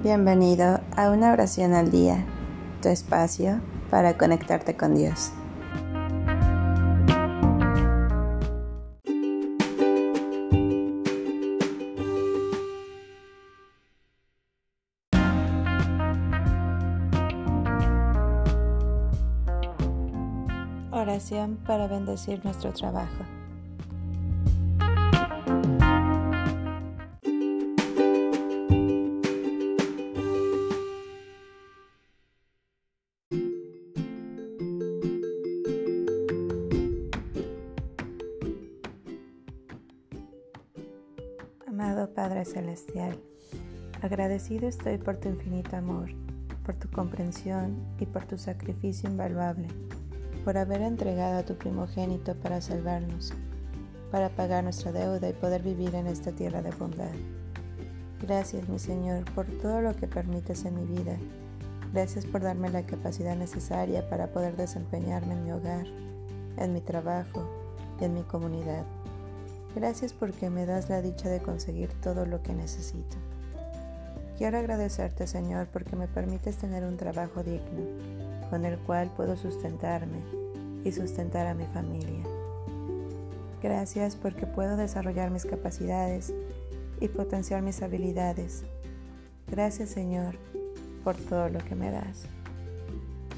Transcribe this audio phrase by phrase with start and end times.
[0.00, 2.24] Bienvenido a una oración al día,
[2.80, 5.32] tu espacio para conectarte con Dios.
[20.92, 23.37] Oración para bendecir nuestro trabajo.
[42.18, 43.16] Padre Celestial,
[44.02, 46.08] agradecido estoy por tu infinito amor,
[46.66, 49.68] por tu comprensión y por tu sacrificio invaluable,
[50.44, 53.32] por haber entregado a tu primogénito para salvarnos,
[54.10, 57.14] para pagar nuestra deuda y poder vivir en esta tierra de bondad.
[58.20, 61.16] Gracias, mi Señor, por todo lo que permites en mi vida.
[61.92, 65.86] Gracias por darme la capacidad necesaria para poder desempeñarme en mi hogar,
[66.56, 67.48] en mi trabajo
[68.00, 68.84] y en mi comunidad.
[69.78, 73.16] Gracias porque me das la dicha de conseguir todo lo que necesito.
[74.36, 77.86] Quiero agradecerte, Señor, porque me permites tener un trabajo digno,
[78.50, 80.18] con el cual puedo sustentarme
[80.82, 82.24] y sustentar a mi familia.
[83.62, 86.34] Gracias porque puedo desarrollar mis capacidades
[86.98, 88.64] y potenciar mis habilidades.
[89.46, 90.34] Gracias, Señor,
[91.04, 92.24] por todo lo que me das.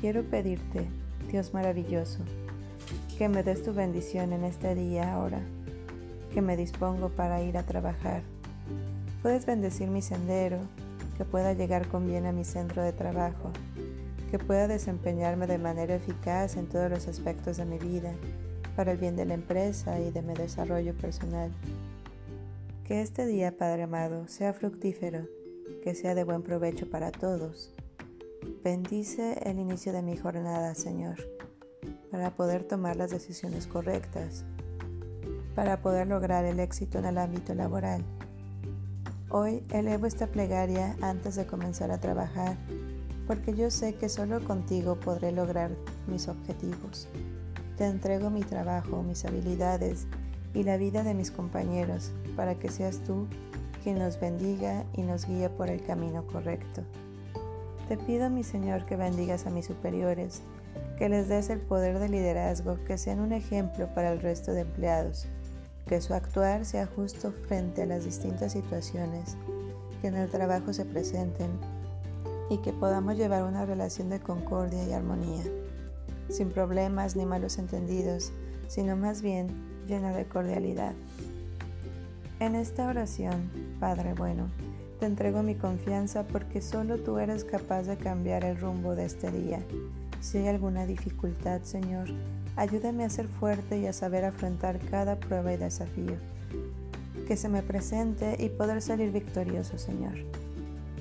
[0.00, 0.86] Quiero pedirte,
[1.30, 2.20] Dios maravilloso,
[3.18, 5.42] que me des tu bendición en este día ahora
[6.30, 8.22] que me dispongo para ir a trabajar.
[9.22, 10.58] Puedes bendecir mi sendero,
[11.18, 13.50] que pueda llegar con bien a mi centro de trabajo,
[14.30, 18.14] que pueda desempeñarme de manera eficaz en todos los aspectos de mi vida,
[18.76, 21.50] para el bien de la empresa y de mi desarrollo personal.
[22.84, 25.26] Que este día, Padre amado, sea fructífero,
[25.82, 27.74] que sea de buen provecho para todos.
[28.64, 31.16] Bendice el inicio de mi jornada, Señor,
[32.10, 34.44] para poder tomar las decisiones correctas
[35.60, 38.02] para poder lograr el éxito en el ámbito laboral.
[39.28, 42.56] Hoy elevo esta plegaria antes de comenzar a trabajar,
[43.26, 45.70] porque yo sé que solo contigo podré lograr
[46.06, 47.08] mis objetivos.
[47.76, 50.06] Te entrego mi trabajo, mis habilidades
[50.54, 53.26] y la vida de mis compañeros, para que seas tú
[53.82, 56.84] quien nos bendiga y nos guíe por el camino correcto.
[57.86, 60.40] Te pido, mi Señor, que bendigas a mis superiores,
[60.96, 64.62] que les des el poder de liderazgo, que sean un ejemplo para el resto de
[64.62, 65.28] empleados
[65.90, 69.36] que su actuar sea justo frente a las distintas situaciones
[70.00, 71.50] que en el trabajo se presenten
[72.48, 75.42] y que podamos llevar una relación de concordia y armonía,
[76.28, 78.32] sin problemas ni malos entendidos,
[78.68, 79.48] sino más bien
[79.88, 80.92] llena de cordialidad.
[82.38, 83.50] En esta oración,
[83.80, 84.48] Padre bueno,
[85.00, 89.32] te entrego mi confianza porque solo tú eres capaz de cambiar el rumbo de este
[89.32, 89.58] día.
[90.20, 92.08] Si hay alguna dificultad, Señor,
[92.56, 96.16] Ayúdame a ser fuerte y a saber afrontar cada prueba y desafío
[97.26, 100.14] que se me presente y poder salir victorioso, Señor.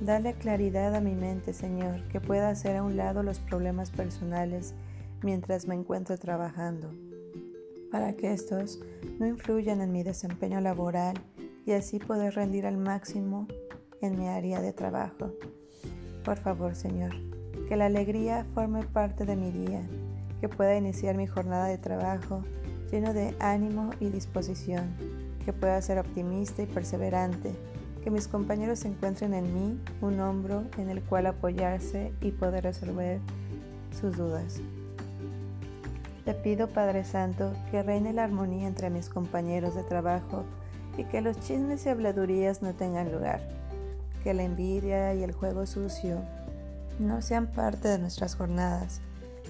[0.00, 4.74] Dale claridad a mi mente, Señor, que pueda hacer a un lado los problemas personales
[5.22, 6.90] mientras me encuentro trabajando,
[7.90, 8.80] para que estos
[9.18, 11.20] no influyan en mi desempeño laboral
[11.66, 13.46] y así poder rendir al máximo
[14.00, 15.32] en mi área de trabajo.
[16.24, 17.31] Por favor, Señor,
[17.72, 19.80] que la alegría forme parte de mi día
[20.42, 22.44] que pueda iniciar mi jornada de trabajo
[22.90, 24.94] lleno de ánimo y disposición,
[25.46, 27.54] que pueda ser optimista y perseverante,
[28.04, 33.20] que mis compañeros encuentren en mí un hombro en el cual apoyarse y poder resolver
[33.98, 34.60] sus dudas.
[36.26, 40.44] Te pido, Padre Santo, que reine la armonía entre mis compañeros de trabajo
[40.98, 43.40] y que los chismes y habladurías no tengan lugar,
[44.22, 46.18] que la envidia y el juego sucio
[46.98, 49.00] no sean parte de nuestras jornadas,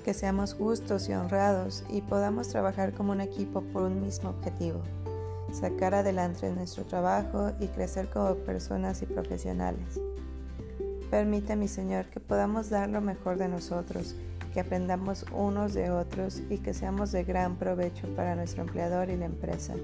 [0.05, 4.83] que seamos justos y honrados y podamos trabajar como un equipo por un mismo objetivo,
[5.53, 10.01] sacar adelante nuestro trabajo y crecer como personas y profesionales.
[11.11, 14.17] Permite, mi Señor, que podamos dar lo mejor de nosotros,
[14.53, 19.17] que aprendamos unos de otros y que seamos de gran provecho para nuestro empleador y
[19.17, 19.75] la empresa.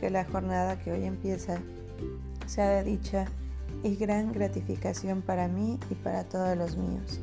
[0.00, 1.58] Que la jornada que hoy empieza
[2.46, 3.26] sea de dicha
[3.82, 7.20] y gran gratificación para mí y para todos los míos.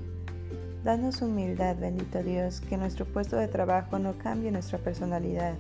[0.84, 5.56] Danos humildad, bendito Dios, que nuestro puesto de trabajo no cambie nuestra personalidad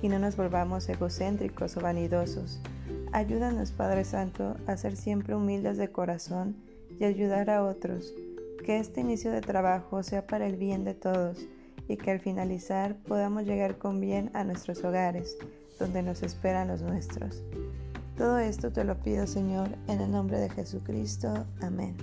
[0.00, 2.60] y no nos volvamos egocéntricos o vanidosos.
[3.12, 6.56] Ayúdanos, Padre Santo, a ser siempre humildes de corazón
[6.98, 8.14] y ayudar a otros.
[8.64, 11.46] Que este inicio de trabajo sea para el bien de todos
[11.88, 15.36] y que al finalizar podamos llegar con bien a nuestros hogares,
[15.78, 17.42] donde nos esperan los nuestros.
[18.16, 21.46] Todo esto te lo pido, Señor, en el nombre de Jesucristo.
[21.60, 21.96] Amén.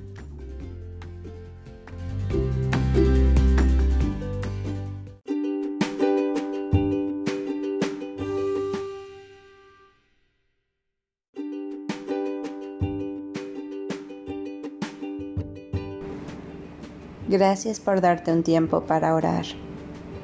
[17.30, 19.46] Gracias por darte un tiempo para orar.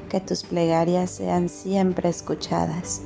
[0.08, 3.02] Que tus plegarias sean siempre escuchadas.